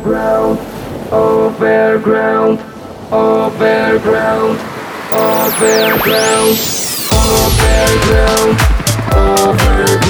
overground, 0.00 0.58
overground, 1.12 2.58
overground, 3.12 4.58
overground, 5.12 6.56
overground, 7.12 8.56
overground. 9.14 10.09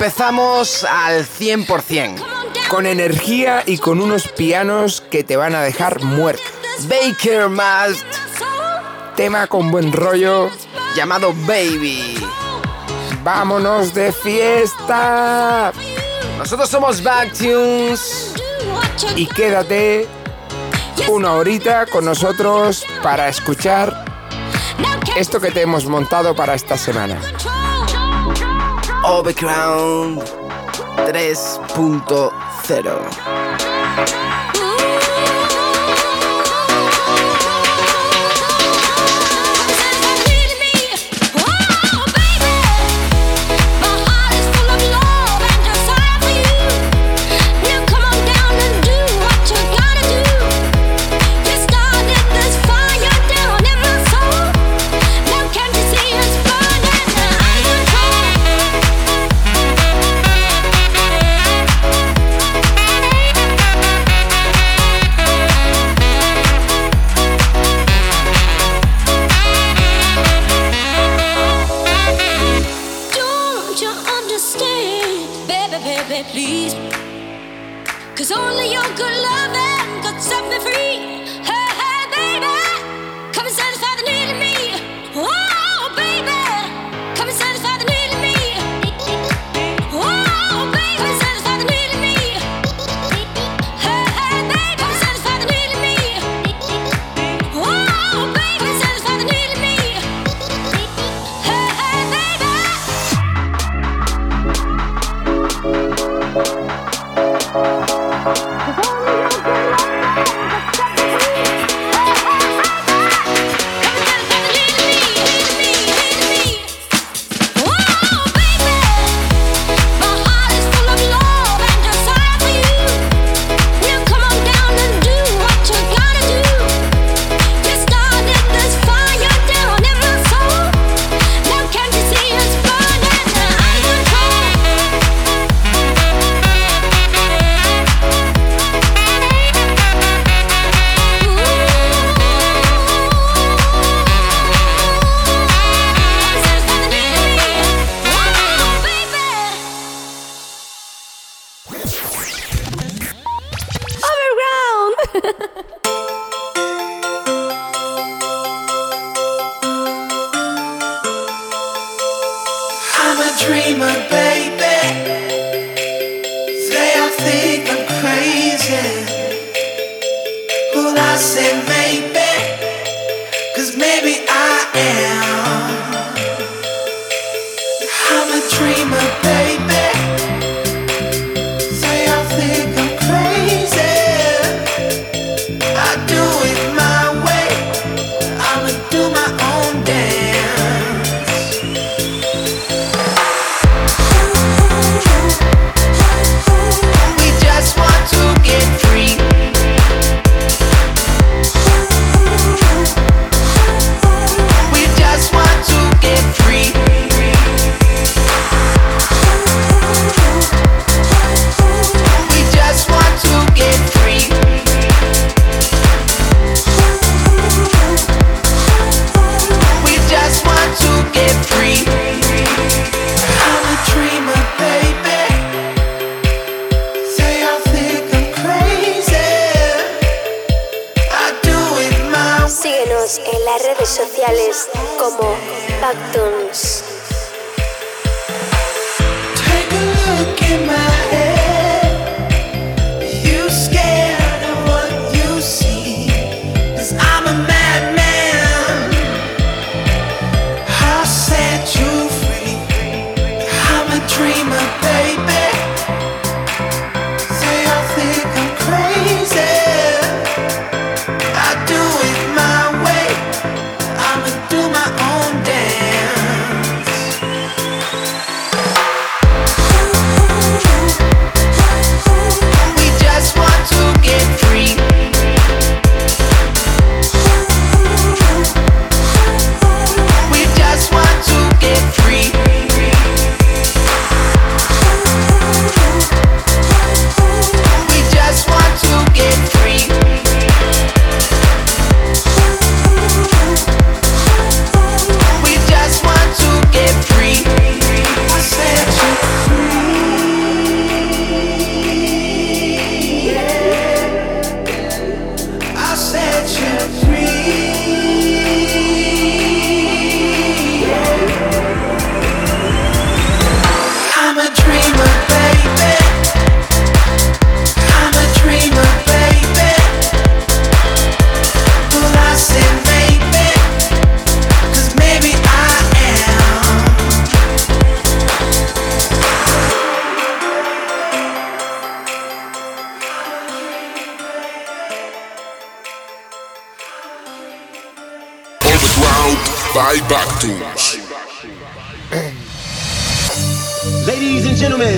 empezamos 0.00 0.82
al 0.84 1.26
100%. 1.26 2.16
Con 2.70 2.86
energía 2.86 3.62
y 3.66 3.76
con 3.76 4.00
unos 4.00 4.28
pianos 4.28 5.02
que 5.02 5.24
te 5.24 5.36
van 5.36 5.54
a 5.54 5.60
dejar 5.60 6.02
muerto. 6.02 6.42
Baker 6.88 7.50
Mast. 7.50 8.06
Tema 9.14 9.46
con 9.46 9.70
buen 9.70 9.92
rollo. 9.92 10.48
Llamado 10.96 11.34
Baby. 11.46 12.16
¡Vámonos 13.22 13.92
de 13.92 14.10
fiesta! 14.10 15.70
Nosotros 16.38 16.70
somos 16.70 17.02
Backtunes. 17.02 18.32
Y 19.16 19.26
quédate 19.26 20.08
una 21.08 21.34
horita 21.34 21.84
con 21.84 22.06
nosotros 22.06 22.86
para 23.02 23.28
escuchar 23.28 24.06
esto 25.14 25.40
que 25.40 25.50
te 25.50 25.60
hemos 25.60 25.84
montado 25.84 26.34
para 26.34 26.54
esta 26.54 26.78
semana. 26.78 27.20
Overground 29.10 30.20
3.0. 31.68 34.29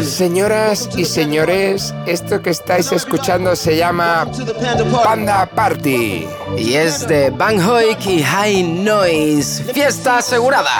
Señoras 0.05 0.89
y 0.97 1.05
señores, 1.05 1.95
esto 2.07 2.43
que 2.43 2.51
estáis 2.51 2.91
escuchando 2.93 3.57
se 3.57 3.77
llama 3.77 4.27
Panda 5.05 5.47
Party. 5.47 6.27
Y 6.57 6.75
es 6.75 7.07
de 7.07 7.31
Van 7.31 7.61
Hoyk 7.61 8.07
y 8.07 8.23
High 8.23 8.63
Noise. 8.63 9.65
Fiesta 9.73 10.19
asegurada. 10.19 10.71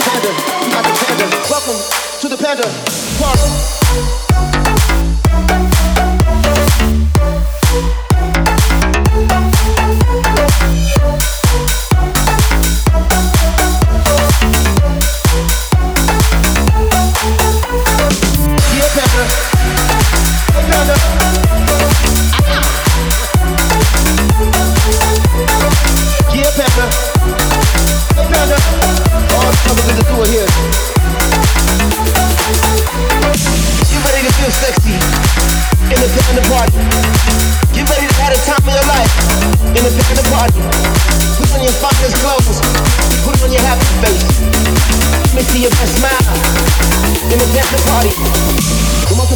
panda, 0.00 0.30
panda. 0.70 1.26
Welcome 1.50 1.80
to 2.20 2.28
the 2.28 2.36
panda 2.36 2.68
party. 3.18 4.27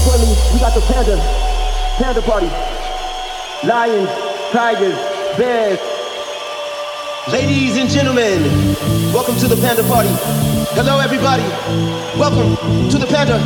Importantly, 0.03 0.35
we 0.53 0.59
got 0.59 0.75
the 0.75 0.83
panda, 0.91 1.15
panda 1.95 2.23
party. 2.23 2.51
Lions, 3.63 4.11
tigers, 4.51 4.99
bears. 5.39 5.79
Ladies 7.31 7.77
and 7.77 7.89
gentlemen, 7.89 8.43
welcome 9.15 9.39
to 9.39 9.47
the 9.47 9.55
Panda 9.55 9.85
Party. 9.87 10.11
Hello, 10.75 10.99
everybody. 10.99 11.47
Welcome 12.19 12.59
to 12.91 12.99
the 12.99 13.07
Panda 13.07 13.39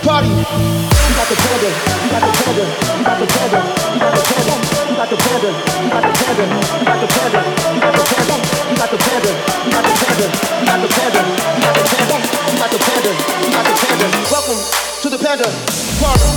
Party. 0.00 0.32
We 0.32 1.12
got 1.20 1.28
the 1.28 1.36
panda, 1.36 1.68
we 1.68 2.08
got 2.08 2.24
the 2.24 2.32
panda, 2.32 2.64
we 2.96 3.04
got 3.04 3.20
the 3.20 3.26
panda, 3.28 3.60
we 3.60 4.00
got 4.00 4.16
the 4.16 4.24
panda, 4.24 4.56
we 4.88 4.96
got 4.96 5.10
the 5.12 5.16
panda, 5.20 5.52
we 5.52 5.90
got 5.90 6.00
the 6.00 6.16
panda, 6.16 6.40
we 6.40 6.40
got 6.40 6.96
the 6.96 7.08
panda, 7.10 8.56
we 8.64 8.76
got 8.76 8.88
the 8.88 8.96
panda, 8.96 9.32
we 9.52 9.60
got 9.60 9.68
the 9.68 9.68
panda, 9.68 9.68
we 9.68 9.68
got 9.68 9.84
the 9.84 10.00
panda, 10.00 10.22
we 10.24 10.64
got 10.64 10.80
the 10.80 10.88
panda, 10.88 11.20
we 11.20 11.56
got 11.60 11.68
the 11.68 11.98
panda, 12.00 12.30
we 12.48 12.56
got 12.56 12.70
the 12.72 12.78
panda, 12.80 13.12
we 13.42 13.52
got 13.52 13.64
the 13.68 13.74
panda. 13.76 14.08
Welcome 14.32 14.89
to 15.02 15.08
the 15.08 15.16
Panda 15.16 15.44
Party. 15.98 16.30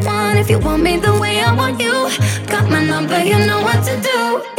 Tell 0.00 0.12
everyone 0.12 0.36
if 0.38 0.50
you 0.50 0.58
want 0.58 0.82
me 0.82 0.96
the 0.96 1.12
way 1.20 1.40
I 1.40 1.54
want 1.54 1.80
you. 1.80 1.92
Got 2.46 2.70
my 2.70 2.84
number, 2.84 3.22
you 3.22 3.38
know 3.46 3.60
what 3.62 3.84
to 3.84 4.00
do. 4.00 4.53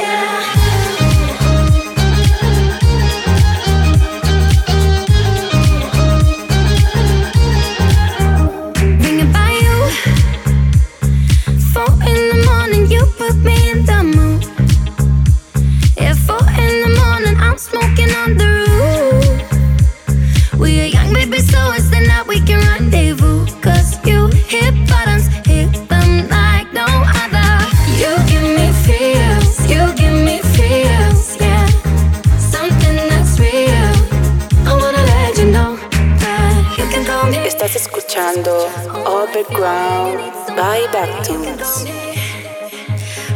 Escuchando 38.16 38.70
Overground 39.06 40.32
by 40.56 40.88
Baktuns. 40.94 41.84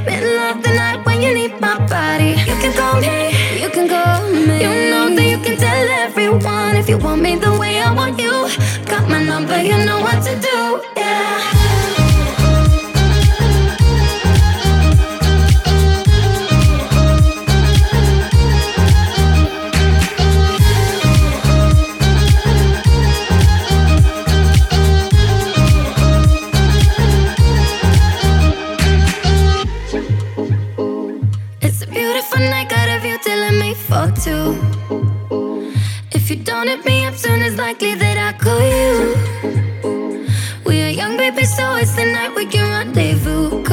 Middle 0.05 0.39
of 0.39 0.63
the 0.63 0.69
night 0.69 1.05
when 1.05 1.21
you 1.21 1.33
need 1.33 1.59
my 1.59 1.77
body, 1.87 2.29
you 2.47 2.55
can 2.61 2.71
call 2.71 3.01
me. 3.01 3.61
You 3.61 3.69
can 3.69 3.89
call 3.89 4.29
me. 4.31 4.61
You 4.61 4.89
know 4.89 5.13
that 5.13 5.27
you 5.29 5.37
can 5.39 5.57
tell 5.57 5.89
everyone 6.05 6.77
if 6.77 6.87
you 6.87 6.97
want 6.97 7.21
me 7.21 7.35
the 7.35 7.51
way 7.59 7.81
I 7.81 7.93
want 7.93 8.21
you. 8.21 8.47
Got 8.85 9.09
my 9.09 9.21
number, 9.21 9.61
you 9.61 9.77
know 9.83 9.99
what 9.99 10.23
to 10.23 10.39
do. 10.39 10.98
Two. 34.29 35.73
If 36.17 36.29
you 36.29 36.37
don't 36.49 36.67
hit 36.67 36.85
me 36.85 37.05
up 37.05 37.15
soon, 37.15 37.39
it's 37.41 37.57
likely 37.57 37.93
that 38.03 38.17
I 38.27 38.29
call 38.43 38.61
you. 38.75 38.95
We 40.67 40.75
are 40.85 40.93
young, 41.01 41.17
baby, 41.17 41.45
so 41.45 41.65
it's 41.81 41.95
the 41.95 42.05
night 42.15 42.31
we 42.35 42.45
can 42.45 42.65
rendezvous. 42.75 43.68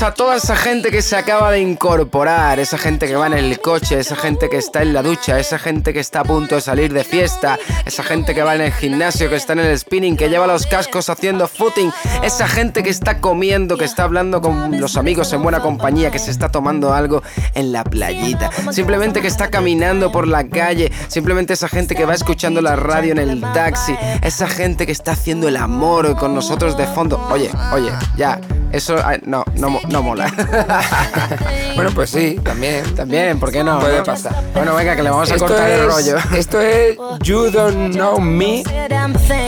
A 0.00 0.14
toda 0.14 0.36
esa 0.36 0.54
gente 0.54 0.90
que 0.90 1.02
se 1.02 1.16
acaba 1.16 1.50
de 1.50 1.60
incorporar, 1.60 2.60
esa 2.60 2.78
gente 2.78 3.08
que 3.08 3.16
va 3.16 3.26
en 3.26 3.32
el 3.34 3.60
coche, 3.60 3.98
esa 3.98 4.14
gente 4.14 4.48
que 4.48 4.56
está 4.56 4.80
en 4.80 4.94
la 4.94 5.02
ducha, 5.02 5.38
esa 5.40 5.58
gente 5.58 5.92
que 5.92 5.98
está 5.98 6.20
a 6.20 6.24
punto 6.24 6.54
de 6.54 6.60
salir 6.60 6.92
de 6.92 7.02
fiesta, 7.02 7.58
esa 7.84 8.04
gente 8.04 8.32
que 8.32 8.42
va 8.42 8.54
en 8.54 8.60
el 8.60 8.72
gimnasio, 8.72 9.28
que 9.28 9.36
está 9.36 9.54
en 9.54 9.58
el 9.58 9.78
spinning, 9.78 10.16
que 10.16 10.30
lleva 10.30 10.46
los 10.46 10.66
cascos 10.66 11.10
haciendo 11.10 11.48
footing, 11.48 11.92
esa 12.22 12.46
gente 12.46 12.82
que 12.84 12.90
está 12.90 13.20
comiendo, 13.20 13.76
que 13.76 13.84
está 13.84 14.04
hablando 14.04 14.40
con 14.40 14.80
los 14.80 14.96
amigos 14.96 15.32
en 15.32 15.42
buena 15.42 15.60
compañía, 15.60 16.10
que 16.10 16.20
se 16.20 16.30
está 16.30 16.48
tomando 16.48 16.94
algo 16.94 17.22
en 17.54 17.72
la 17.72 17.82
playita, 17.82 18.50
simplemente 18.70 19.20
que 19.20 19.28
está 19.28 19.50
caminando 19.50 20.10
por 20.12 20.28
la 20.28 20.48
calle, 20.48 20.92
simplemente 21.08 21.52
esa 21.52 21.68
gente 21.68 21.94
que 21.94 22.06
va 22.06 22.14
escuchando 22.14 22.62
la 22.62 22.76
radio 22.76 23.12
en 23.12 23.18
el 23.18 23.40
taxi, 23.52 23.96
esa 24.22 24.48
gente 24.48 24.86
que 24.86 24.92
está 24.92 25.12
haciendo 25.12 25.48
el 25.48 25.56
amor 25.56 26.16
con 26.16 26.34
nosotros 26.34 26.78
de 26.78 26.86
fondo. 26.86 27.20
Oye, 27.30 27.50
oye, 27.72 27.90
ya, 28.16 28.40
eso 28.72 28.96
no, 29.26 29.44
no, 29.54 29.80
no 29.88 30.02
mola. 30.02 30.32
Bueno, 31.74 31.92
pues 31.94 32.10
sí, 32.10 32.40
también. 32.42 32.92
También, 32.96 33.38
¿por 33.38 33.52
qué 33.52 33.62
no? 33.62 33.78
Puede 33.78 34.02
pasar. 34.02 34.34
Bueno, 34.52 34.74
venga, 34.74 34.96
que 34.96 35.02
le 35.04 35.10
vamos 35.10 35.30
a 35.30 35.34
Esto 35.34 35.46
cortar 35.46 35.70
el 35.70 35.86
rollo. 35.86 36.16
Esto 36.36 36.60
es 36.60 36.96
You 37.22 37.50
Don't 37.52 37.94
Know 37.94 38.18
Me 38.20 38.64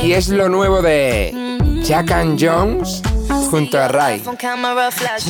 y 0.04 0.12
es 0.12 0.28
lo 0.28 0.48
nuevo 0.48 0.80
de 0.80 1.58
Jack 1.82 2.12
and 2.12 2.38
Jones 2.40 3.02
junto 3.50 3.80
a 3.80 3.88
Ray. 3.88 4.22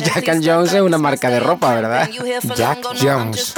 Jack 0.03 0.29
and 0.29 0.47
Jones 0.47 0.73
es 0.73 0.81
una 0.81 0.99
marca 0.99 1.31
de 1.31 1.39
ropa, 1.39 1.73
¿verdad? 1.73 2.07
Jack 2.55 2.79
Jones. 3.01 3.53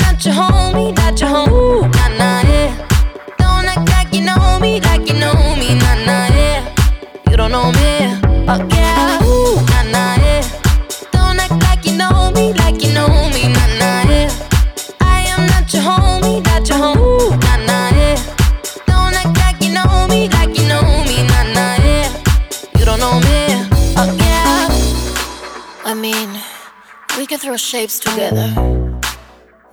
Not 0.00 0.24
your 0.24 0.34
homie, 0.34 0.94
not 0.96 1.20
your. 1.20 1.48
Ooh, 1.48 1.82
nah, 1.82 2.08
nah, 2.18 2.40
yeah. 2.48 2.88
Don't 3.38 3.66
act 3.66 3.88
like 3.90 4.12
you 4.14 4.22
know 4.24 4.58
me, 4.60 4.80
like 4.80 5.06
you 5.08 5.14
know 5.14 5.34
me, 5.56 5.74
nah, 5.74 5.94
nah, 6.04 6.26
yeah. 6.34 6.74
You 7.30 7.36
don't 7.36 7.50
know 7.52 7.70
me, 7.72 7.90
oh 8.48 8.66
yeah. 8.70 9.20
Nah, 9.70 9.82
nah, 9.90 10.16
yeah. 10.22 10.42
Don't 11.12 11.38
act 11.40 11.62
like 11.64 11.84
you 11.86 11.96
know 11.96 12.30
me, 12.34 12.52
like 12.54 12.82
you 12.82 12.92
know 12.92 13.08
me, 13.34 13.48
nah, 13.48 13.66
nah, 13.78 14.10
yeah. 14.10 14.30
I 15.00 15.26
am 15.28 15.46
not 15.46 15.72
your 15.72 15.82
homie, 15.82 16.42
not 16.44 16.68
your. 16.68 16.78
Ooh, 16.98 17.30
nah, 17.30 17.56
nah, 17.66 17.90
yeah. 17.96 18.16
Don't 18.86 19.14
act 19.14 19.36
like 19.38 19.60
you 19.62 19.72
know 19.74 20.06
me, 20.08 20.28
like 20.28 20.56
you 20.58 20.66
know 20.68 20.82
me, 21.04 21.26
nah, 21.26 21.42
nah, 21.52 21.76
yeah. 21.84 22.08
You 22.78 22.84
don't 22.84 23.00
know 23.00 23.18
me, 23.20 23.38
oh 23.96 24.16
yeah. 24.18 24.68
I 25.86 25.94
mean, 25.94 26.30
we 27.18 27.26
can 27.26 27.38
throw 27.38 27.56
shapes 27.56 27.98
together, 27.98 28.48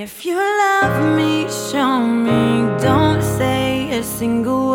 if 0.00 0.24
you 0.24 0.34
love 0.34 1.14
me, 1.14 1.46
show 1.70 2.00
me. 2.00 2.64
Don't 2.80 3.20
say 3.20 3.98
a 3.98 4.02
single 4.02 4.69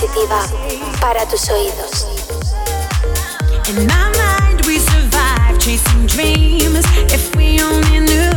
positiva 0.00 0.46
para 1.00 1.26
tus 1.26 1.48
oídos. 1.50 2.06
In 3.68 3.86
my 3.86 4.10
mind 4.16 4.64
we 4.66 4.78
survive 4.78 5.58
chasing 5.58 6.06
dreams 6.06 6.84
if 7.12 7.34
we 7.36 7.60
only 7.62 8.00
knew 8.00 8.29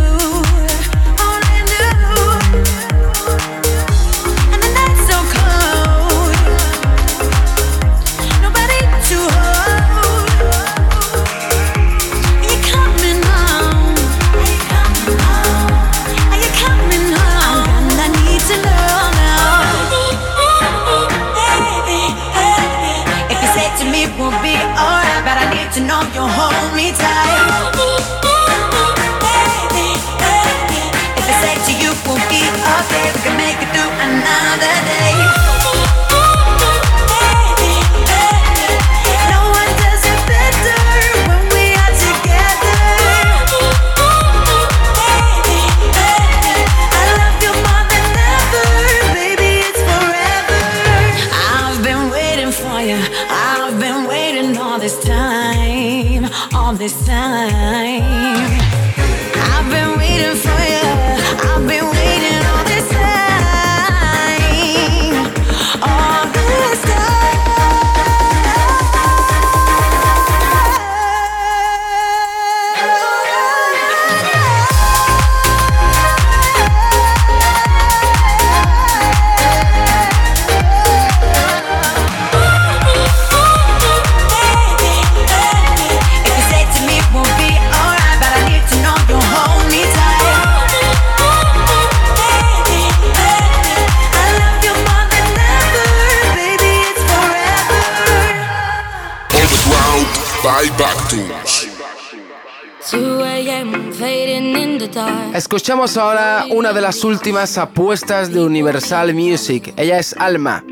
Escuchamos 105.33 105.97
ahora 105.97 106.45
una 106.51 106.73
de 106.73 106.81
las 106.81 107.03
últimas 107.03 107.57
apuestas 107.57 108.31
de 108.31 108.39
Universal 108.39 109.15
Music. 109.15 109.73
Ella 109.77 109.97
es 109.97 110.13
Alma. 110.13 110.63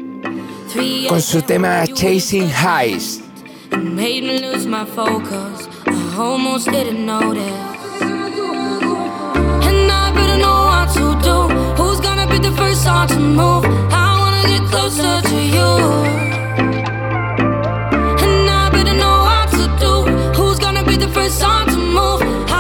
Con 1.10 1.20
su 1.20 1.42
tema 1.42 1.84
Chasing 1.88 2.48
Highs. 2.48 3.22
Made 3.72 4.22
me 4.22 4.40
pierdo 4.40 4.70
mi 4.70 4.86
foco. 4.86 5.36
I 5.88 6.16
almost 6.16 6.70
didn't 6.70 7.08
know 7.08 7.34
what. 7.34 7.72
Who's 11.78 12.00
gonna 12.00 12.28
be 12.28 12.38
the 12.38 12.52
first 12.56 12.84
song 12.84 13.08
to 13.08 13.20
move? 13.20 13.66
I 13.66 14.16
wanna 14.20 14.44
get 14.48 14.62
closer 14.70 15.22
to 15.22 15.36
you. 15.36 15.70
And 18.22 18.48
I 18.48 18.70
better 18.72 18.94
know 18.94 19.24
what 19.24 19.50
to 19.54 19.68
do. 19.80 20.06
Who's 20.40 20.60
gonna 20.60 20.84
be 20.84 20.98
the 20.98 21.08
first 21.08 21.40
song 21.40 21.66
to 21.66 21.78
move? 21.78 22.51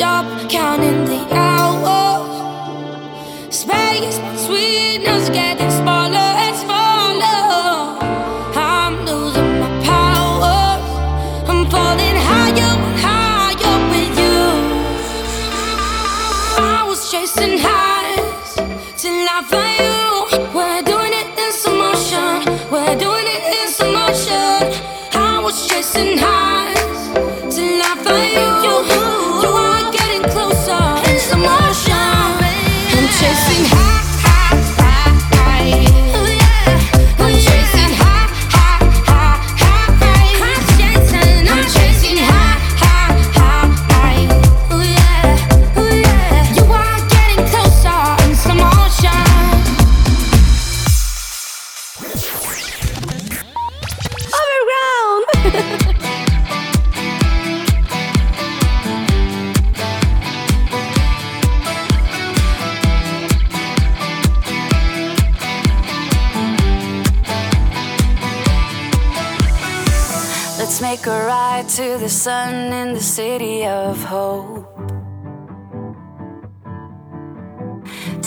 stop 0.00 0.24
counting 0.48 0.99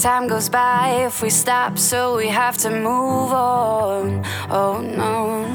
Time 0.03 0.27
goes 0.27 0.49
by 0.49 1.05
if 1.05 1.21
we 1.21 1.29
stop, 1.29 1.79
so 1.79 2.17
we 2.17 2.27
have 2.27 2.57
to 2.57 2.69
move 2.69 3.31
on. 3.31 4.21
Oh 4.49 4.81
no. 4.81 5.45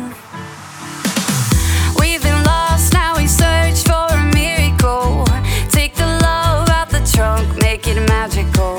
We've 2.00 2.22
been 2.22 2.42
lost, 2.44 2.94
now 2.94 3.18
we 3.18 3.26
search 3.26 3.82
for 3.82 4.06
a 4.08 4.22
miracle. 4.32 5.26
Take 5.68 5.94
the 5.96 6.06
love 6.06 6.70
out 6.70 6.88
the 6.88 7.00
trunk, 7.14 7.58
make 7.58 7.86
it 7.88 8.00
magical. 8.08 8.78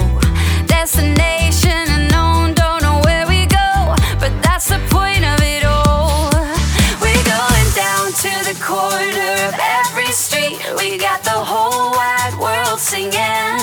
Destination 0.66 1.86
unknown, 1.88 2.56
don't 2.56 2.82
know 2.82 3.00
where 3.06 3.28
we 3.28 3.46
go, 3.46 3.94
but 4.20 4.34
that's 4.42 4.70
the 4.70 4.82
point 4.90 5.24
of 5.24 5.40
it 5.44 5.64
all. 5.66 6.32
We're 7.00 7.26
going 7.38 7.70
down 7.78 8.10
to 8.26 8.32
the 8.50 8.58
corner 8.60 9.34
of 9.46 9.54
every 9.78 10.12
street. 10.14 10.58
We 10.80 10.98
got 10.98 11.22
the 11.22 11.40
whole 11.52 11.92
wide 11.92 12.36
world 12.42 12.80
singing. 12.80 13.59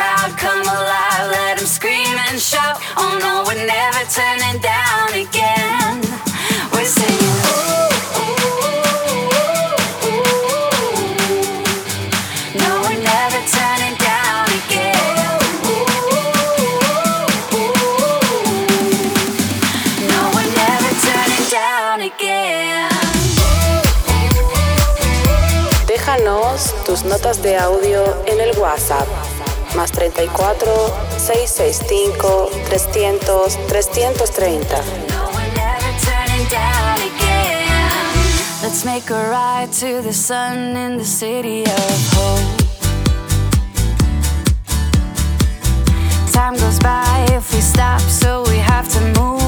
Come 0.00 0.62
alive, 0.62 1.30
let 1.30 1.58
them 1.58 1.66
scream 1.66 2.16
and 2.28 2.40
shout. 2.40 2.80
Oh 2.96 3.18
no, 3.20 3.44
we're 3.46 3.66
never 3.66 4.02
turning 4.08 4.58
down 4.62 5.12
again. 5.12 6.00
We're 6.72 6.84
singing. 6.86 7.20
No. 12.56 12.80
No. 12.80 13.00
Déjanos 25.86 26.74
tus 26.86 27.04
notas 27.04 27.42
de 27.42 27.58
audio 27.58 28.16
en 28.26 28.40
el 28.40 28.56
WhatsApp. 28.58 29.19
Más 29.80 29.92
34 29.92 30.92
665 31.16 32.50
300 32.68 33.56
330. 33.66 34.66
turning 36.04 36.46
down 36.50 36.98
again. 36.98 37.64
Let's 38.62 38.84
make 38.84 39.08
a 39.08 39.30
ride 39.30 39.72
to 39.80 40.02
the 40.02 40.12
sun 40.12 40.76
in 40.76 40.98
the 40.98 41.04
city 41.06 41.62
of 41.62 42.12
hope. 42.12 42.60
Time 46.30 46.56
goes 46.56 46.78
by 46.80 47.24
if 47.30 47.50
we 47.54 47.62
stop, 47.62 48.02
so 48.02 48.44
we 48.50 48.58
have 48.58 48.86
to 48.92 49.00
move 49.18 49.39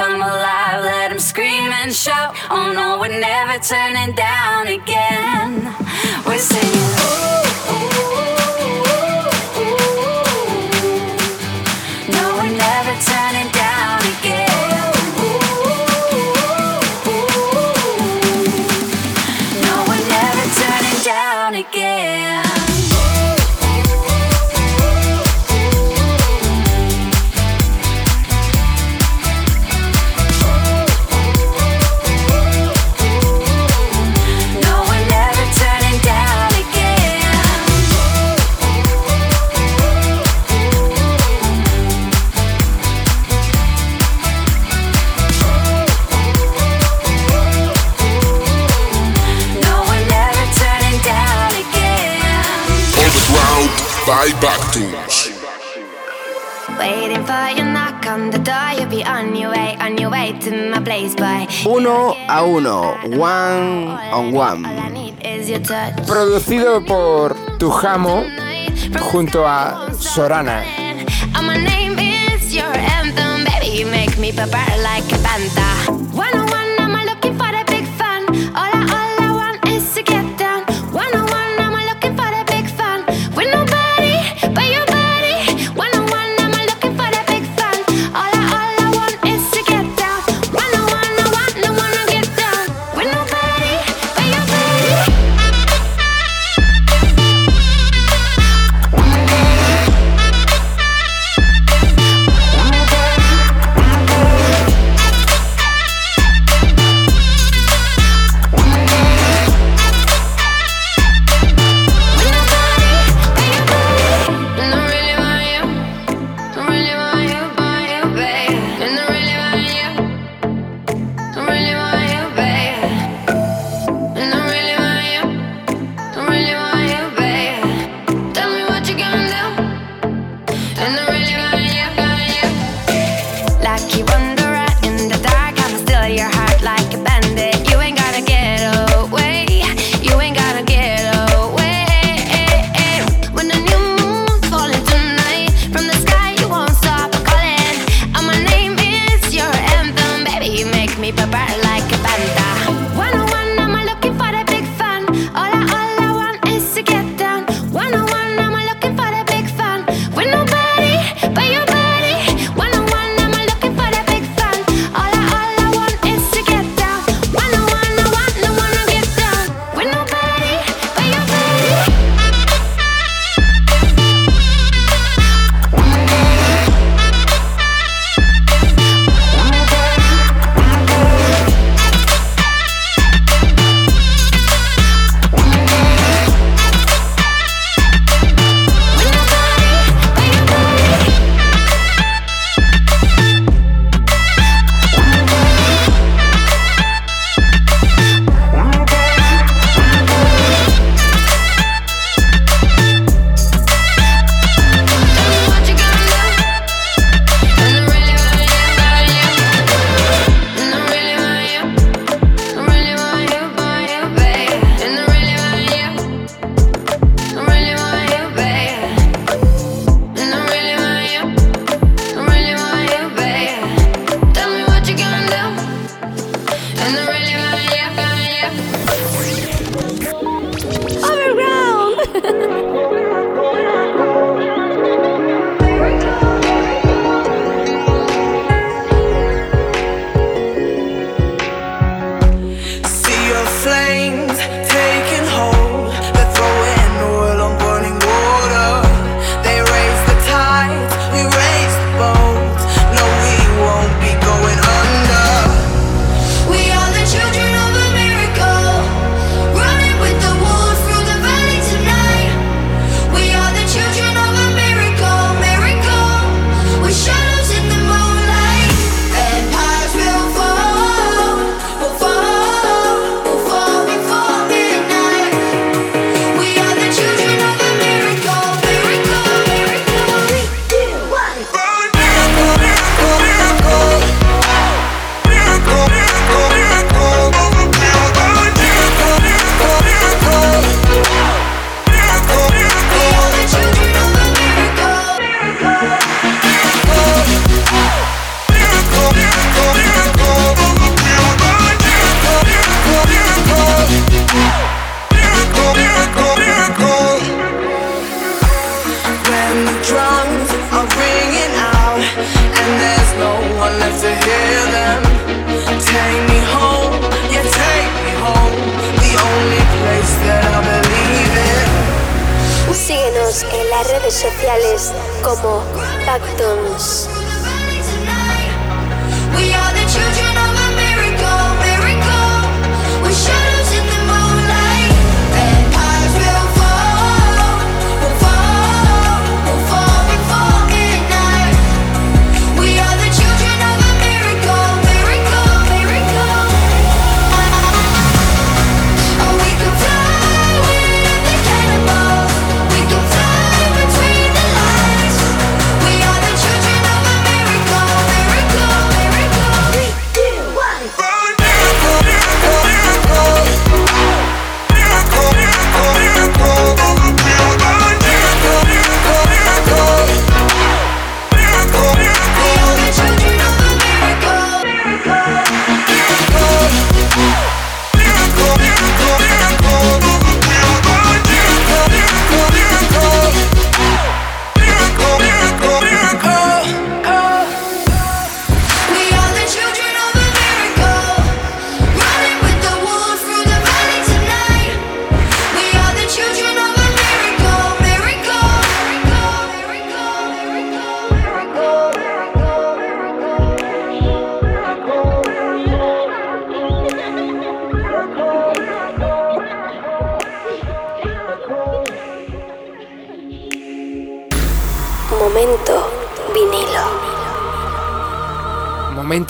come 0.00 0.22
alive, 0.22 0.82
let 0.82 1.10
them 1.10 1.18
scream 1.18 1.70
and 1.80 1.92
shout. 1.92 2.34
Oh 2.48 2.72
no, 2.72 2.98
we're 2.98 3.20
never 3.20 3.62
turning 3.62 4.14
down 4.14 4.66
again. 4.66 5.76
We're 6.26 6.38
singing. 6.38 6.89
Uno 61.66 62.14
a 62.26 62.42
uno, 62.42 62.96
one 63.18 63.98
on 64.12 64.34
one. 64.34 64.62
Producido 66.06 66.82
por 66.86 67.34
Tujamo 67.58 68.24
junto 69.12 69.44
a 69.46 69.92
Sorana. 69.92 70.62
And 71.34 71.46
my 71.46 71.56
name 71.56 71.98
is 71.98 72.54
your 72.54 72.74
anthem, 72.74 73.44
baby. 73.44 73.78
You 73.78 73.86
make 73.86 74.16
me 74.18 74.32
prepare 74.32 74.82
like 74.82 75.04
a 75.12 75.18
panther. 75.18 75.89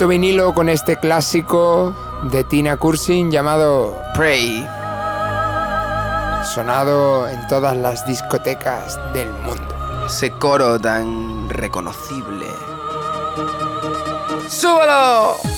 vinilo 0.07 0.53
con 0.53 0.69
este 0.69 0.97
clásico 0.97 1.93
de 2.23 2.43
Tina 2.43 2.77
Cursin 2.77 3.31
llamado 3.31 4.01
Prey. 4.15 4.65
Sonado 6.43 7.27
en 7.27 7.47
todas 7.47 7.75
las 7.77 8.05
discotecas 8.05 8.99
del 9.13 9.29
mundo. 9.43 9.75
Ese 10.05 10.31
coro 10.31 10.79
tan 10.79 11.49
reconocible. 11.49 12.47
¡Súbalo! 14.47 15.50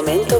momento 0.00 0.39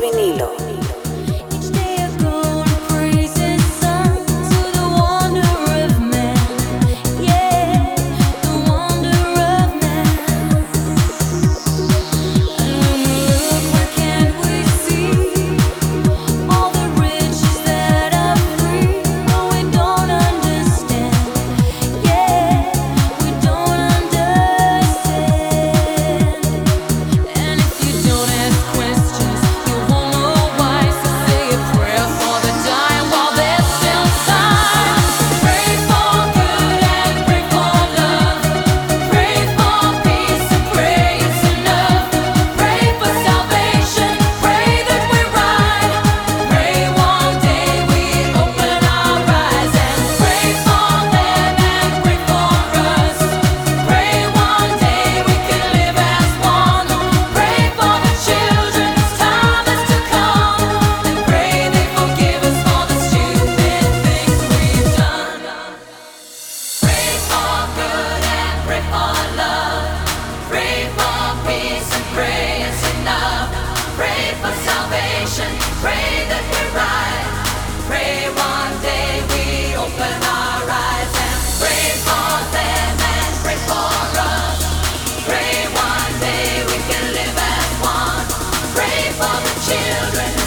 for 89.20 89.42
the 89.44 89.61
children. 89.61 90.39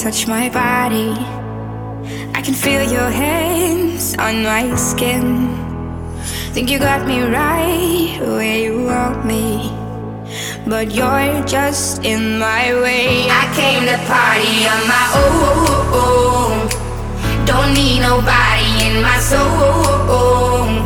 Touch 0.00 0.26
my 0.26 0.48
body. 0.48 1.12
I 2.32 2.40
can 2.40 2.54
feel 2.54 2.82
your 2.90 3.10
hands 3.10 4.16
on 4.16 4.42
my 4.42 4.74
skin. 4.74 5.52
Think 6.54 6.70
you 6.70 6.78
got 6.78 7.06
me 7.06 7.20
right 7.20 8.18
where 8.22 8.58
you 8.58 8.86
want 8.86 9.26
me. 9.26 9.70
But 10.66 10.94
you're 10.94 11.44
just 11.44 12.02
in 12.02 12.38
my 12.38 12.72
way. 12.80 13.28
I 13.28 13.44
came 13.52 13.84
to 13.90 13.98
party 14.08 14.64
on 14.72 14.82
my 14.88 15.06
own. 15.20 16.56
Don't 17.44 17.74
need 17.74 18.00
nobody 18.00 18.70
in 18.88 19.02
my 19.02 19.18
soul. 19.20 20.80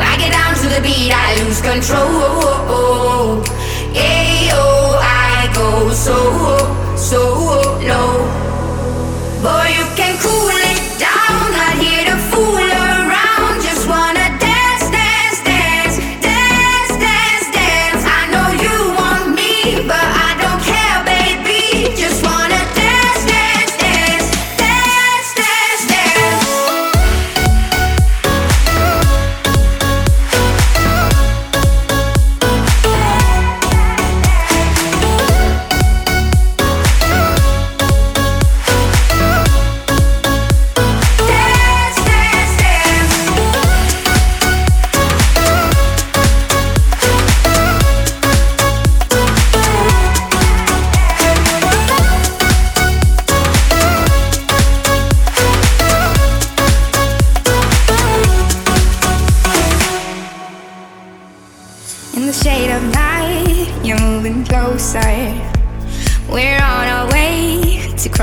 I 0.00 0.16
get 0.16 0.32
down 0.32 0.54
to 0.62 0.66
the 0.74 0.80
beat, 0.80 1.12
I 1.12 1.36
lose 1.44 1.60
control. 1.60 3.44
Yeah, 3.92 4.56
oh, 4.56 4.96
I 5.02 5.52
go 5.52 5.92
so, 5.92 6.89
so 7.00 7.18
oh, 7.18 7.80
low. 7.80 8.20
Boy, 9.42 9.68
you 9.72 9.86
can 9.96 10.18
cool 10.20 10.48
it 10.48 10.69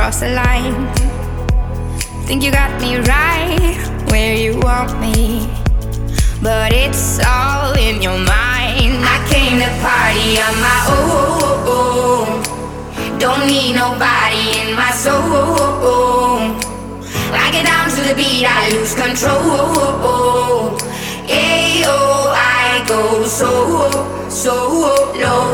cross 0.07 0.21
the 0.21 0.29
line. 0.29 0.87
Think 2.27 2.41
you 2.41 2.49
got 2.49 2.71
me 2.79 2.95
right 2.95 3.77
where 4.09 4.33
you 4.33 4.57
want 4.59 4.97
me. 5.01 5.49
But 6.41 6.71
it's 6.71 7.19
all 7.25 7.73
in 7.73 8.01
your 8.01 8.17
mind. 8.17 9.03
I 9.03 9.17
came 9.27 9.59
to 9.59 9.69
party 9.83 10.29
on 10.47 10.55
my 10.67 10.81
own. 10.95 12.27
Don't 13.19 13.47
need 13.51 13.75
nobody 13.75 14.43
in 14.61 14.75
my 14.77 14.91
soul. 14.91 16.55
I 17.43 17.51
get 17.51 17.65
down 17.65 17.89
to 17.89 18.01
the 18.07 18.15
beat, 18.15 18.45
I 18.47 18.69
lose 18.71 18.95
control. 18.95 20.77
Ayo, 21.27 21.99
I 22.31 22.85
go 22.87 23.25
so, 23.25 23.51
so 24.29 24.55
low. 25.23 25.47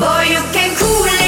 Boy, 0.00 0.24
you 0.34 0.42
can 0.50 0.74
cool 0.74 1.19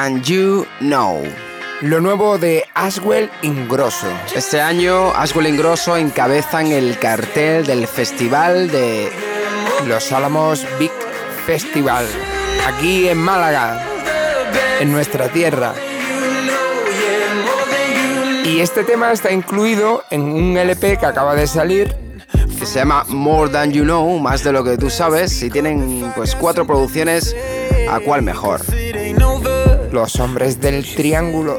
Than 0.00 0.22
You 0.22 0.64
Know. 0.78 1.22
Lo 1.82 2.00
nuevo 2.00 2.38
de 2.38 2.64
Aswell 2.72 3.28
Ingrosso. 3.42 4.06
Este 4.34 4.58
año 4.58 5.10
Aswell 5.10 5.48
Ingrosso 5.48 5.94
encabezan 5.94 6.68
el 6.68 6.98
cartel 6.98 7.66
del 7.66 7.86
festival 7.86 8.70
de 8.70 9.12
Los 9.86 10.10
Álamos 10.10 10.64
Big 10.78 10.90
Festival, 11.44 12.06
aquí 12.66 13.08
en 13.08 13.18
Málaga, 13.18 13.84
en 14.80 14.90
nuestra 14.90 15.28
tierra. 15.28 15.74
Y 18.46 18.60
este 18.60 18.84
tema 18.84 19.12
está 19.12 19.30
incluido 19.30 20.04
en 20.08 20.22
un 20.22 20.56
LP 20.56 20.96
que 20.96 21.04
acaba 21.04 21.34
de 21.34 21.46
salir 21.46 21.94
que 22.58 22.64
se 22.64 22.78
llama 22.78 23.04
More 23.08 23.50
Than 23.50 23.72
You 23.72 23.84
Know, 23.84 24.18
más 24.18 24.44
de 24.44 24.52
lo 24.52 24.64
que 24.64 24.78
tú 24.78 24.88
sabes, 24.88 25.42
y 25.42 25.50
tienen 25.50 26.10
pues 26.16 26.34
cuatro 26.34 26.66
producciones, 26.66 27.36
¿a 27.90 28.00
cuál 28.00 28.22
mejor? 28.22 28.62
Los 29.92 30.20
Hombres 30.20 30.60
del 30.60 30.84
Triángulo. 30.84 31.58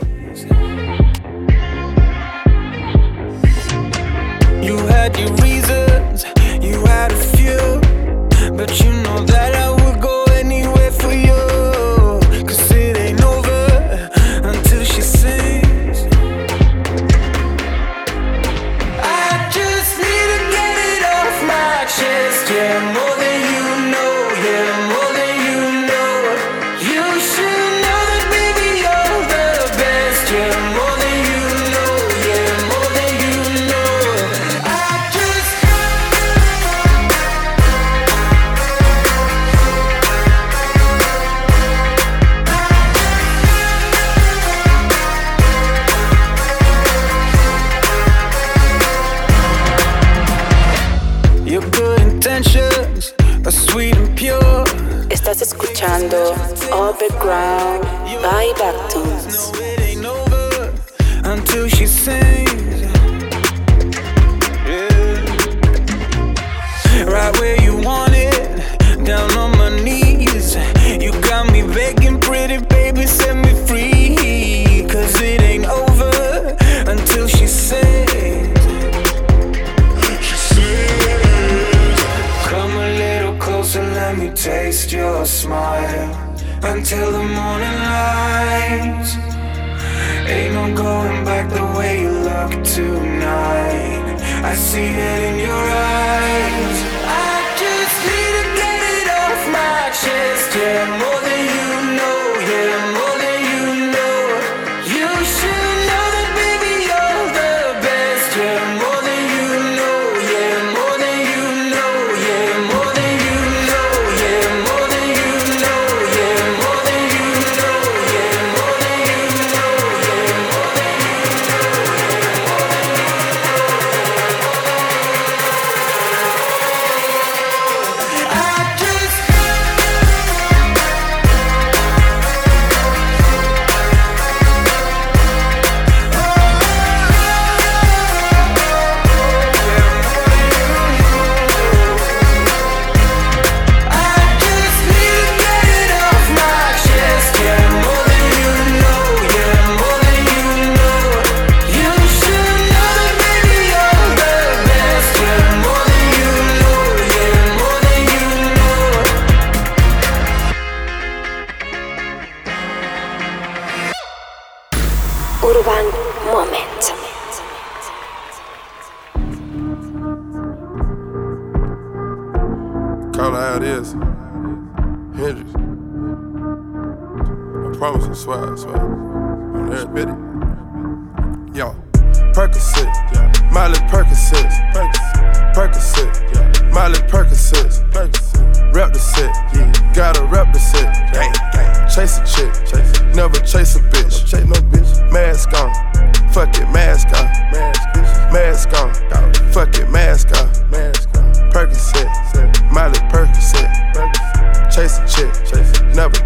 I 94.52 94.54
see 94.54 94.84
it 94.84 95.24
in 95.24 95.41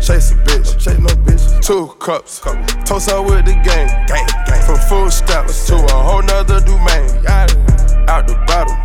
chase 0.05 0.31
a 0.31 0.35
bitch, 0.45 0.77
chase 0.77 0.99
no 0.99 1.09
bitch. 1.25 1.65
Two 1.65 1.87
cups, 1.97 2.39
toast 2.85 3.09
out 3.09 3.25
with 3.25 3.45
the 3.45 3.53
gang, 3.65 3.89
gang, 4.05 4.27
gang. 4.45 4.61
From 4.61 4.77
full 4.87 5.09
stops 5.09 5.65
to 5.65 5.75
a 5.75 5.91
whole 5.91 6.21
nother 6.21 6.59
domain. 6.59 7.09
Out 8.05 8.27
the 8.27 8.37
bottom, 8.45 8.77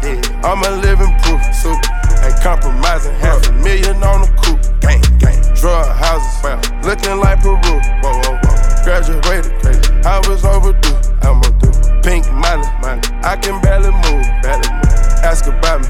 I'm 0.43 0.65
a 0.65 0.71
living 0.81 1.13
proof. 1.21 1.43
Super, 1.53 1.93
ain't 2.25 2.41
compromising. 2.41 3.13
Half 3.21 3.47
a 3.49 3.53
million 3.53 4.03
on 4.03 4.23
the 4.23 4.33
coupe, 4.41 4.65
gang, 4.81 5.03
gang. 5.19 5.37
Drug 5.55 5.85
houses, 5.93 6.41
looking 6.87 7.21
like 7.21 7.43
Peru. 7.43 7.61
Whoa, 7.61 8.17
whoa, 8.25 8.41
whoa. 8.41 8.85
Graduated, 8.85 9.53
crazy. 9.61 9.93
I 10.09 10.25
was 10.27 10.43
overdue. 10.45 10.97
I'm 11.21 11.37
overdue. 11.37 12.01
Pink 12.01 12.25
Molly, 12.33 12.65
Molly. 12.81 13.03
I 13.21 13.37
can 13.37 13.61
barely 13.61 13.93
move, 14.09 14.25
barely 14.41 14.73
move. 14.73 14.90
Ask 15.23 15.47
about 15.47 15.83
me, 15.83 15.89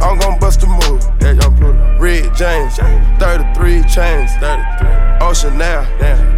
I'm 0.00 0.18
gon' 0.18 0.38
bust 0.38 0.62
a 0.62 0.66
move. 0.66 1.04
Yeah, 1.20 1.32
young 1.32 1.56
Pluto. 1.56 1.98
Red 1.98 2.34
James, 2.34 2.76
33 3.18 3.82
chains, 3.84 4.30
33. 4.36 4.88
Ocean 5.20 5.58
now, 5.58 5.84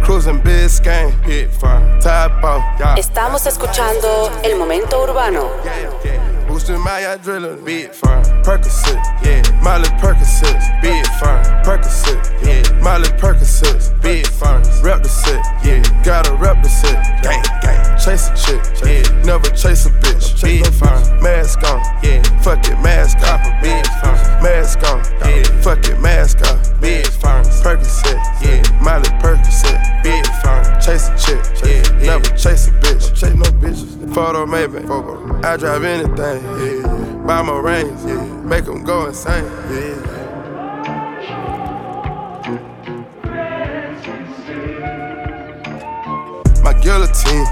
cruising 0.03 0.39
Biscayne, 0.39 1.11
hit 1.23 1.51
fire, 1.51 1.99
top 2.01 2.43
off. 2.43 2.97
Estamos 2.97 3.45
escuchando 3.45 4.31
El 4.43 4.57
Momento 4.57 5.05
Urbano. 5.05 5.49
Boosting 6.47 6.81
my 6.81 7.01
adrenaline, 7.01 7.63
big 7.63 7.93
fire. 7.93 8.23
Percocet, 8.43 8.99
yeah. 9.23 9.41
Miley 9.61 9.87
Percocet, 10.01 10.81
big 10.81 11.05
fire. 11.19 11.43
Percocet, 11.63 12.19
yeah. 12.43 12.81
Miley 12.81 13.09
Percocet, 13.19 14.01
big 14.01 14.25
fire. 14.27 14.59
Rep 14.83 15.03
the 15.03 15.09
set, 15.09 15.45
yeah. 15.63 15.81
Gotta 16.03 16.33
rep 16.35 16.61
the 16.63 16.69
set, 16.69 17.21
gang, 17.21 17.43
gang. 17.61 17.90
Chase 18.03 18.29
a 18.29 18.35
chick, 18.35 18.61
yeah. 18.83 19.23
Never 19.23 19.47
chase 19.51 19.85
a 19.85 19.89
bitch, 19.91 20.41
big 20.41 20.65
fire. 20.73 21.21
Mask 21.21 21.61
on, 21.69 21.79
yeah. 22.01 22.23
Fuck 22.41 22.65
it, 22.65 22.79
mask 22.81 23.19
off, 23.19 23.41
big 23.61 23.85
fire. 24.01 24.41
Mask 24.41 24.79
on, 24.89 25.03
yeah. 25.21 25.43
Fuck 25.61 25.85
it, 25.85 25.99
mask 26.01 26.41
off, 26.41 26.81
big 26.81 27.05
fire. 27.05 27.43
Percocet, 27.43 28.17
yeah. 28.41 28.81
Miley 28.81 29.09
Percocet, 29.21 30.01
big 30.01 30.25
fire. 30.41 30.81
Chase 30.81 31.09
a 31.09 31.15
chick, 31.15 31.45
yeah. 31.63 31.83
Never 32.03 32.35
chase 32.35 32.67
a 32.69 32.71
bitch, 32.71 33.13
chase 33.13 33.35
no 33.35 33.45
bitches. 33.61 34.13
Photo 34.15 34.47
maybe, 34.47 34.79
I 35.45 35.57
drive 35.57 35.83
anything, 35.83 36.17
yeah. 36.17 37.23
Buy 37.27 37.43
my 37.43 37.59
rings, 37.59 38.03
yeah. 38.03 38.19
Make 38.41 38.65
them 38.65 38.83
go 38.83 39.05
insane, 39.05 39.45
yeah. 39.69 40.17
My 46.63 46.73
guillotine, 46.81 47.45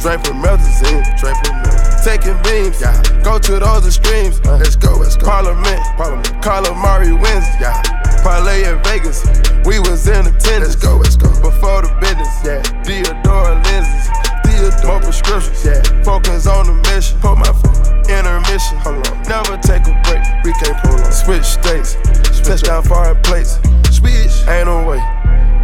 drink 0.00 0.24
from 0.24 0.40
melazine, 0.42 1.04
drink 1.20 1.36
from 1.44 1.56
melazine. 1.60 2.04
Taking 2.04 2.38
beams, 2.42 2.80
yeah. 2.80 2.96
Go 3.22 3.38
to 3.38 3.58
those 3.60 3.86
extremes, 3.86 4.40
uh, 4.46 4.56
let's 4.56 4.76
go, 4.76 4.96
let's 4.96 5.16
go. 5.16 5.26
Parliament, 5.26 5.80
Parliament. 5.96 6.26
Calamari 6.40 7.12
wins, 7.12 7.44
yeah. 7.60 7.82
Parlay 8.24 8.64
in 8.64 8.82
Vegas, 8.84 9.24
we 9.64 9.78
was 9.78 10.08
in 10.08 10.26
attendance. 10.26 10.74
Let's 10.74 10.76
go, 10.76 10.96
let's 10.96 11.16
go. 11.16 11.28
Before 11.40 11.82
the 11.82 11.92
business, 12.00 12.32
yeah. 12.44 12.62
Theodore 12.82 13.60
lenses, 13.68 14.84
more 14.84 15.00
prescriptions, 15.00 15.64
yeah. 15.64 15.82
Focus 16.02 16.46
on 16.46 16.66
the 16.66 16.74
mission, 16.88 17.20
put 17.20 17.36
my 17.36 17.52
foot 17.52 17.76
intermission. 18.08 18.78
Hold 18.78 19.06
on, 19.06 19.22
never 19.28 19.56
take 19.60 19.84
a 19.86 19.94
break. 20.08 20.24
We 20.44 20.52
can't 20.56 20.76
prolong. 20.80 21.12
Switch 21.12 21.44
states, 21.44 21.96
touchdown 22.40 22.82
foreign 22.82 23.20
plates. 23.22 23.60
Switch, 23.92 24.48
ain't 24.48 24.66
no 24.66 24.82
way, 24.88 25.00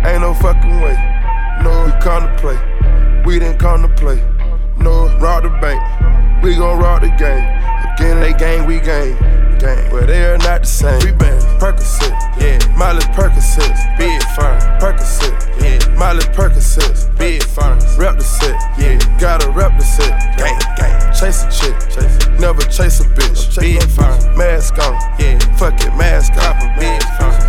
ain't 0.05 0.20
no 0.20 0.34
fucking 0.34 0.80
way. 0.80 0.97
No, 1.64 1.87
we 1.87 1.93
come 2.05 2.28
to 2.28 2.37
play. 2.39 2.76
We 3.27 3.41
didn't 3.41 3.59
come 3.59 3.83
to 3.83 3.89
play. 3.89 4.22
No, 4.79 5.09
rob 5.18 5.43
the 5.43 5.51
bank. 5.61 5.83
We 6.45 6.55
gon' 6.55 6.79
rob 6.79 7.03
the 7.03 7.09
game. 7.09 7.43
Again, 7.93 8.20
they 8.20 8.33
gang, 8.33 8.66
we 8.66 8.79
gang. 8.79 9.18
Gang. 9.59 9.91
But 9.91 10.07
they 10.07 10.24
are 10.27 10.39
not 10.39 10.61
the 10.61 10.66
same. 10.66 11.01
We 11.05 11.11
bang 11.11 11.37
Percocet, 11.59 12.12
yeah. 12.39 12.59
Miley 12.77 13.01
Percocet, 13.16 13.99
big 13.99 14.22
fine. 14.37 14.61
Percocet, 14.79 15.35
yeah. 15.61 15.97
Miley 15.97 16.24
Percocet, 16.37 17.18
big 17.18 17.43
fine. 17.43 17.81
Rep 17.99 18.16
the 18.16 18.22
set, 18.22 18.55
yeah. 18.79 18.99
Gotta 19.18 19.51
rep 19.51 19.77
the 19.77 19.85
set, 19.85 20.37
gang, 20.37 20.59
gang. 20.77 21.14
Chase 21.19 21.45
a 21.45 21.51
chick, 21.51 21.75
chase. 21.89 22.29
never 22.39 22.61
chase 22.61 23.01
a 23.01 23.05
bitch. 23.05 23.59
Big 23.59 23.83
fine. 23.93 24.37
Mask 24.37 24.77
on, 24.79 24.93
yeah. 25.19 25.39
Fuck 25.57 25.81
it, 25.81 25.97
mask 25.97 26.35
off. 26.37 26.61
Big. 26.79 27.01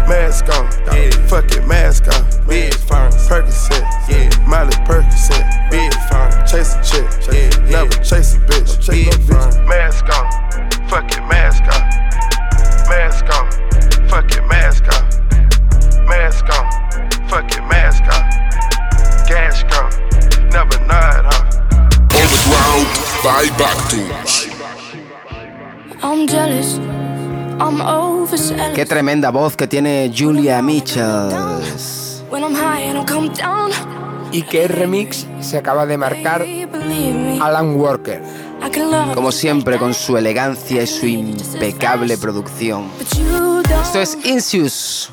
Mask 0.07 0.47
on, 0.55 0.71
yeah. 0.95 1.11
Fuck 1.27 1.51
it, 1.51 1.67
mask 1.67 2.07
off. 2.07 2.47
Big 2.47 2.73
fine. 2.73 3.11
Percocet, 3.11 3.83
yeah. 4.07 4.29
Miley 4.47 4.71
Percocet, 4.87 5.43
big. 5.69 5.91
Chase 6.47 6.75
a 6.75 6.81
chick, 6.81 7.05
yeah. 7.27 7.69
Never 7.69 7.91
chase 8.01 8.35
a 8.35 8.39
bitch. 8.47 8.87
Big 8.87 9.13
fine. 9.27 9.67
Mask 9.67 10.05
on, 10.15 10.87
fuck 10.87 11.11
it, 11.11 11.27
mask 11.27 11.63
off. 11.63 12.87
Mask 12.87 13.25
on, 13.35 13.51
fuck 14.07 14.31
it, 14.31 14.47
mask 14.47 14.87
off. 14.87 14.96
by 23.27 23.49
Bactus. 23.59 24.47
Qué 28.73 28.85
tremenda 28.85 29.31
voz 29.31 29.57
que 29.57 29.67
tiene 29.67 30.13
Julia 30.17 30.61
Mitchell. 30.61 31.27
Y 34.31 34.41
qué 34.43 34.69
remix 34.69 35.27
se 35.41 35.57
acaba 35.57 35.85
de 35.85 35.97
marcar 35.97 36.45
Alan 37.41 37.75
Walker. 37.75 38.23
Como 39.13 39.33
siempre, 39.33 39.77
con 39.77 39.93
su 39.93 40.15
elegancia 40.15 40.83
y 40.83 40.87
su 40.87 41.05
impecable 41.05 42.17
producción. 42.17 42.89
Esto 43.83 43.99
es 43.99 44.17
Insius. 44.23 45.11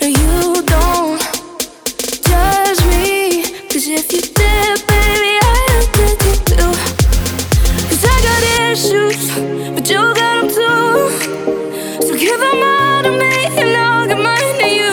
No, 0.00 0.06
you. 0.06 1.37
Cause 3.78 3.86
if 3.86 4.12
you 4.12 4.20
did, 4.20 4.86
baby, 4.88 5.38
I 5.40 5.54
am 5.70 5.84
you 6.26 6.34
too 6.50 6.70
Cause 7.86 8.04
I 8.04 8.16
got 8.26 8.42
issues, 8.66 9.30
but 9.72 9.88
you 9.88 10.02
got 10.18 10.34
them 10.34 10.48
too 10.48 11.14
So 12.04 12.12
give 12.18 12.40
them 12.40 12.58
all 12.58 13.02
to 13.04 13.10
me 13.12 13.46
and 13.56 13.76
I'll 13.76 14.08
give 14.08 14.18
mine 14.18 14.58
to 14.62 14.68
you 14.68 14.90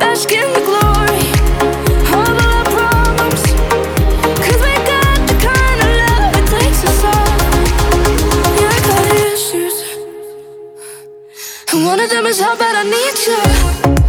Bask 0.00 0.32
in 0.32 0.48
the 0.54 0.62
glory 0.64 1.20
our 2.16 2.32
we 4.64 4.72
got 4.88 5.18
the 5.28 5.36
kind 5.44 5.80
of 5.84 5.90
love 6.00 6.32
that 6.32 6.46
takes 6.56 6.80
us 6.88 7.04
all. 7.12 7.36
Yeah, 8.56 8.72
I 8.72 8.80
got 8.88 9.04
issues 9.34 9.76
And 11.74 11.84
one 11.84 12.00
of 12.00 12.08
them 12.08 12.24
is 12.24 12.40
how 12.40 12.56
bad 12.56 12.74
I 12.74 12.84
need 12.88 13.18
you 13.26 13.99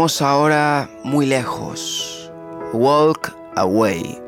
vamos 0.00 0.22
ahora 0.22 0.88
muy 1.04 1.26
lejos. 1.26 2.30
Walk 2.72 3.34
Away. 3.56 4.18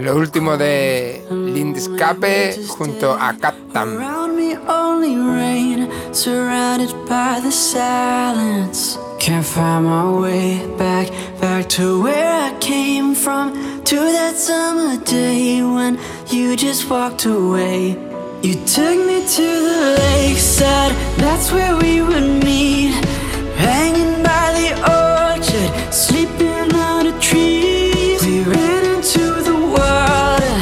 Lo 0.00 0.16
último 0.16 0.56
de 0.56 1.24
Lindescape 1.30 2.58
junto 2.66 3.12
a 3.12 3.32
Captain. 3.34 3.98
Around 3.98 4.36
me 4.36 4.56
only 4.66 5.14
rain, 5.14 5.88
surrounded 6.10 6.90
by 7.08 7.40
the 7.40 7.52
silence. 7.52 8.98
Can't 9.20 9.46
find 9.46 9.84
my 9.84 10.10
way 10.20 10.66
back, 10.76 11.08
back 11.40 11.68
to 11.68 12.02
where 12.02 12.32
I 12.32 12.52
came 12.58 13.14
from. 13.14 13.52
To 13.84 13.94
that 13.94 14.34
summer 14.34 14.96
day 15.04 15.62
when 15.62 16.00
you 16.32 16.56
just 16.56 16.90
walked 16.90 17.26
away. 17.26 17.96
You 18.42 18.54
took 18.66 19.06
me 19.06 19.20
to 19.20 19.46
the 19.68 19.96
lakeside, 20.00 20.96
that's 21.18 21.52
where 21.52 21.76
we 21.76 22.02
would 22.02 22.42
meet. 22.42 23.19
By 23.60 24.52
the 24.58 24.70
orchard, 24.88 25.70
sleeping 25.92 26.74
on 26.74 27.04
trees. 27.20 28.24
We 28.24 28.42
ran 28.44 28.84
into 28.96 29.42
the 29.42 29.54
water, 29.54 30.54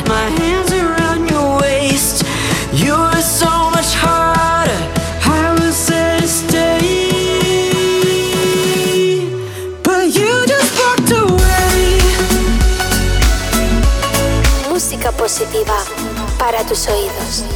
around 0.73 1.31
your 1.31 1.61
waist. 1.61 2.25
So 3.21 3.71
much 3.71 3.95
harder, 3.95 4.81
I 5.21 5.71
stay. 6.27 6.81
But 9.83 10.07
you 10.17 10.47
just 10.47 10.71
walked 10.81 11.13
away. 11.13 12.01
Música 14.71 15.13
positiva 15.13 15.77
para 16.39 16.65
tus 16.65 16.89
oídos. 16.89 17.48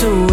to 0.00 0.29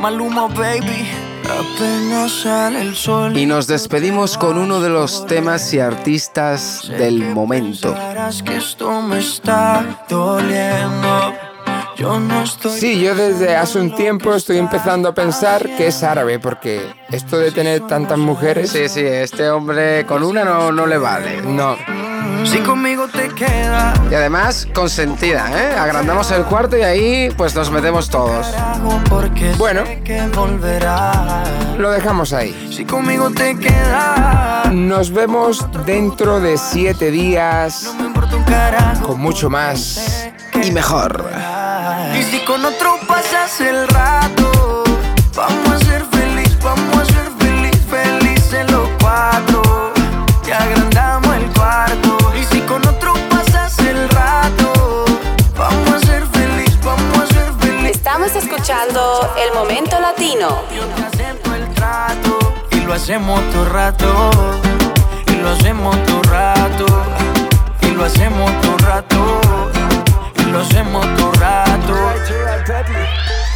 Maluma, 0.00 0.46
baby. 0.46 1.10
Apenas 1.44 2.32
sale 2.32 2.80
el 2.80 2.96
sol. 2.96 3.36
Y 3.36 3.44
nos 3.44 3.66
despedimos 3.66 4.38
con 4.38 4.56
uno 4.56 4.80
de 4.80 4.88
los 4.88 5.26
temas 5.26 5.74
y 5.74 5.78
artistas 5.78 6.88
del 6.88 7.34
momento. 7.34 7.94
Que 8.44 8.56
esto 8.56 9.02
me 9.02 9.18
está 9.18 9.98
doliendo. 10.08 11.34
Yo 11.98 12.18
no 12.18 12.44
estoy. 12.44 12.80
Sí, 12.80 13.02
yo 13.02 13.14
desde 13.14 13.56
hace 13.56 13.78
un 13.78 13.94
tiempo 13.94 14.32
estoy 14.32 14.56
empezando 14.56 15.10
a 15.10 15.14
pensar 15.14 15.68
que 15.76 15.88
es 15.88 16.02
árabe, 16.02 16.38
porque 16.38 16.80
esto 17.10 17.36
de 17.36 17.50
tener 17.50 17.86
tantas 17.86 18.16
mujeres... 18.16 18.70
Sí, 18.70 18.88
sí, 18.88 19.00
este 19.00 19.50
hombre 19.50 20.06
con 20.06 20.22
una 20.22 20.44
no, 20.44 20.72
no 20.72 20.86
le 20.86 20.96
vale. 20.96 21.42
No. 21.42 21.76
Si 22.44 22.58
conmigo 22.60 23.06
te 23.08 23.28
quedas. 23.28 23.98
Y 24.10 24.14
además, 24.14 24.66
consentida, 24.74 25.50
¿eh? 25.50 25.78
Agrandamos 25.78 26.30
el 26.30 26.44
cuarto 26.44 26.76
y 26.76 26.82
ahí 26.82 27.30
pues 27.36 27.54
nos 27.54 27.70
metemos 27.70 28.08
todos. 28.08 28.46
Bueno. 29.58 29.84
Lo 31.78 31.90
dejamos 31.90 32.32
ahí. 32.32 32.72
Si 32.74 32.84
conmigo 32.84 33.30
te 33.30 33.56
quedas. 33.56 34.72
Nos 34.72 35.12
vemos 35.12 35.66
dentro 35.84 36.40
de 36.40 36.58
siete 36.58 37.10
días 37.10 37.92
con 39.02 39.20
mucho 39.20 39.50
más. 39.50 40.28
Y 40.62 40.70
mejor. 40.72 41.24
Y 42.18 42.22
si 42.24 42.44
con 42.44 42.64
otro 42.64 42.98
pasas 43.06 43.60
el 43.60 43.88
rato, 43.88 44.84
vamos 45.34 45.69
escuchando 58.80 59.34
El 59.36 59.54
Momento 59.54 60.00
Latino. 60.00 60.62
Yo 60.74 60.84
te 60.86 61.02
acepto 61.02 61.54
el 61.54 61.68
trato 61.74 62.38
y 62.70 62.80
lo 62.80 62.94
hacemos 62.94 63.40
todo 63.50 63.64
rato. 63.66 64.30
Y 65.26 65.36
lo 65.36 65.50
hacemos 65.50 65.96
todo 66.06 66.22
rato. 66.22 66.86
Y 67.82 67.90
lo 67.90 68.04
hacemos 68.04 68.60
todo 68.60 68.76
rato. 68.78 69.40
Y 70.38 70.42
lo 70.50 70.60
hacemos 70.60 71.06
todo 71.16 71.32
rato. 71.32 71.94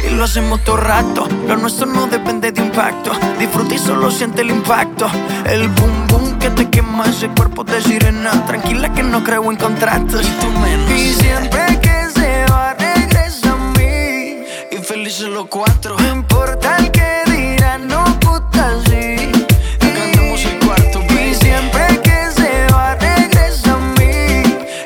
Y 0.03 0.09
lo 0.11 0.23
hacemos 0.23 0.63
todo 0.63 0.77
rato. 0.77 1.27
Lo 1.47 1.55
nuestro 1.57 1.87
no 1.87 2.07
depende 2.07 2.51
de 2.51 2.61
impacto. 2.61 3.11
Disfruta 3.39 3.75
y 3.75 3.79
solo 3.79 4.11
siente 4.11 4.41
el 4.41 4.51
impacto. 4.51 5.07
El 5.45 5.69
boom 5.69 6.07
boom 6.07 6.39
que 6.39 6.49
te 6.51 6.69
quema 6.69 7.05
ese 7.05 7.29
cuerpo 7.29 7.63
de 7.63 7.81
sirena. 7.81 8.45
Tranquila 8.45 8.93
que 8.93 9.03
no 9.03 9.23
creo 9.23 9.51
en 9.51 9.57
contratos. 9.57 10.25
Y 10.25 10.31
tú 10.41 10.49
menos. 10.59 10.91
Y 10.91 11.13
siempre 11.13 11.84
felices 15.05 15.27
los 15.27 15.45
cuatro. 15.45 15.95
No 15.99 16.07
importa 16.15 16.77
el 16.77 16.89
que 16.89 17.21
dirán, 17.27 17.87
no 17.87 18.03
puta 18.19 18.71
sí. 18.87 19.31
Agrandamos 19.79 20.43
el 20.45 20.59
cuarto. 20.65 20.99
Y 21.13 21.35
siempre 21.35 22.01
que 22.01 22.31
se 22.31 22.65
va, 22.73 22.95
regresa 22.95 23.73
a 23.73 23.77
mí. 23.99 24.41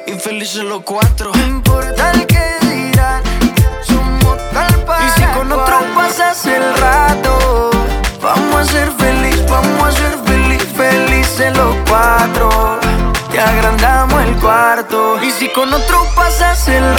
Y 0.07 0.19
felices 0.19 0.65
los 0.65 0.81
cuatro. 0.81 1.31
No 1.33 1.47
importa 1.47 2.11
el 2.11 2.27
que 2.27 2.45
dirán, 2.67 3.23
somos 3.81 4.37
tal 4.51 4.83
para 4.83 5.05
Y 5.05 5.09
si 5.11 5.23
con 5.37 5.53
otro 5.53 5.79
pasas 5.95 6.45
el 6.47 6.75
rato, 6.75 7.69
vamos 8.21 8.55
a 8.59 8.65
ser 8.65 8.91
feliz, 8.91 9.41
vamos 9.49 9.87
a 9.87 9.91
ser 9.93 10.17
feliz, 10.25 10.67
felices 10.75 11.55
los 11.55 11.77
cuatro. 11.87 12.77
Te 13.31 13.39
agrandamos 13.39 14.21
el 14.23 14.35
cuarto. 14.35 15.23
Y 15.23 15.31
si 15.31 15.47
con 15.53 15.73
otro 15.73 16.05
pasas 16.13 16.67
el 16.67 16.83
rato, 16.83 16.98